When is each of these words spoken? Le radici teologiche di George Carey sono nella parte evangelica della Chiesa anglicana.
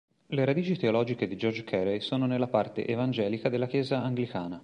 Le 0.29 0.45
radici 0.45 0.75
teologiche 0.77 1.27
di 1.27 1.35
George 1.37 1.63
Carey 1.63 1.99
sono 1.99 2.25
nella 2.25 2.47
parte 2.47 2.87
evangelica 2.87 3.49
della 3.49 3.67
Chiesa 3.67 4.01
anglicana. 4.01 4.59